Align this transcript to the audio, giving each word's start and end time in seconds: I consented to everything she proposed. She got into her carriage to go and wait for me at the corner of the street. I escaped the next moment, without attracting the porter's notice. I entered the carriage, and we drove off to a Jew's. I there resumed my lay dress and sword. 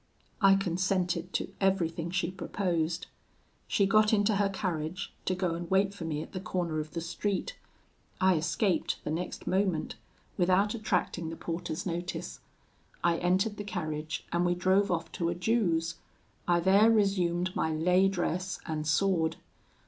I 0.41 0.55
consented 0.55 1.31
to 1.33 1.53
everything 1.61 2.09
she 2.09 2.31
proposed. 2.31 3.05
She 3.67 3.85
got 3.85 4.11
into 4.11 4.37
her 4.37 4.49
carriage 4.49 5.13
to 5.25 5.35
go 5.35 5.53
and 5.53 5.69
wait 5.69 5.93
for 5.93 6.05
me 6.05 6.23
at 6.23 6.31
the 6.31 6.39
corner 6.39 6.79
of 6.79 6.93
the 6.93 7.01
street. 7.01 7.55
I 8.19 8.33
escaped 8.33 8.99
the 9.03 9.11
next 9.11 9.45
moment, 9.45 9.97
without 10.37 10.73
attracting 10.73 11.29
the 11.29 11.35
porter's 11.35 11.85
notice. 11.85 12.39
I 13.03 13.17
entered 13.19 13.57
the 13.57 13.63
carriage, 13.63 14.25
and 14.31 14.43
we 14.43 14.55
drove 14.55 14.89
off 14.89 15.11
to 15.11 15.29
a 15.29 15.35
Jew's. 15.35 15.97
I 16.47 16.61
there 16.61 16.89
resumed 16.89 17.55
my 17.55 17.71
lay 17.71 18.07
dress 18.07 18.59
and 18.65 18.87
sword. 18.87 19.35